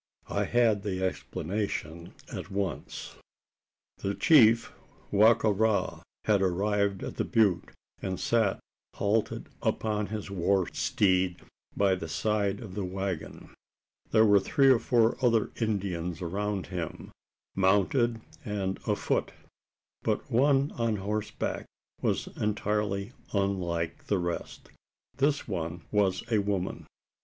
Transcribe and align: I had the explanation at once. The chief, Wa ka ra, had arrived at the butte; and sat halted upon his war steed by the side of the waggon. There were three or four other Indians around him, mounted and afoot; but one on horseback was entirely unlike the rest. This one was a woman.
I 0.31 0.45
had 0.45 0.81
the 0.81 1.05
explanation 1.05 2.15
at 2.33 2.49
once. 2.49 3.17
The 3.97 4.15
chief, 4.15 4.71
Wa 5.11 5.35
ka 5.35 5.49
ra, 5.49 6.01
had 6.25 6.41
arrived 6.41 7.03
at 7.03 7.17
the 7.17 7.23
butte; 7.23 7.69
and 8.01 8.19
sat 8.19 8.59
halted 8.95 9.47
upon 9.61 10.07
his 10.07 10.31
war 10.31 10.67
steed 10.73 11.43
by 11.77 11.93
the 11.93 12.07
side 12.07 12.61
of 12.61 12.73
the 12.73 12.83
waggon. 12.83 13.51
There 14.09 14.25
were 14.25 14.39
three 14.39 14.69
or 14.69 14.79
four 14.79 15.23
other 15.23 15.51
Indians 15.59 16.19
around 16.19 16.65
him, 16.73 17.11
mounted 17.55 18.19
and 18.43 18.79
afoot; 18.87 19.33
but 20.01 20.31
one 20.31 20.71
on 20.77 20.95
horseback 20.95 21.67
was 22.01 22.25
entirely 22.39 23.11
unlike 23.33 24.07
the 24.07 24.17
rest. 24.17 24.69
This 25.17 25.47
one 25.47 25.83
was 25.91 26.23
a 26.31 26.39
woman. 26.39 26.87